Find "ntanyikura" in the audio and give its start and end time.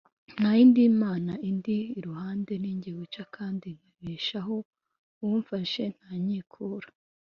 5.97-6.87